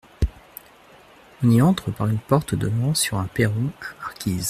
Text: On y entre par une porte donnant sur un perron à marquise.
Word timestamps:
On 1.43 1.51
y 1.51 1.61
entre 1.61 1.91
par 1.91 2.07
une 2.07 2.17
porte 2.17 2.55
donnant 2.55 2.95
sur 2.95 3.19
un 3.19 3.27
perron 3.27 3.69
à 3.81 4.01
marquise. 4.01 4.39